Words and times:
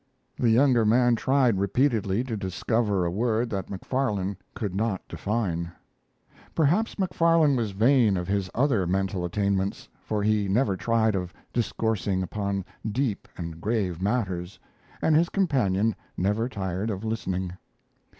The 0.35 0.49
younger 0.49 0.83
man 0.83 1.15
tried 1.15 1.59
repeatedly 1.59 2.23
to 2.23 2.35
discover 2.35 3.05
a 3.05 3.11
word 3.11 3.51
that 3.51 3.69
Macfarlane 3.69 4.35
could 4.55 4.73
not 4.73 5.03
define. 5.07 5.71
Perhaps 6.55 6.97
Macfarlane 6.97 7.55
was 7.55 7.69
vain 7.69 8.17
of 8.17 8.27
his 8.27 8.49
other 8.55 8.87
mental 8.87 9.23
attainments, 9.23 9.87
for 10.01 10.23
he 10.23 10.47
never 10.47 10.75
tired 10.75 11.13
of 11.13 11.35
discoursing 11.53 12.23
upon 12.23 12.65
deep 12.91 13.27
and 13.37 13.61
grave 13.61 14.01
matters, 14.01 14.57
and 15.03 15.15
his 15.15 15.29
companion 15.29 15.95
never 16.17 16.49
tired 16.49 16.89
of 16.89 17.03
listening. 17.03 17.53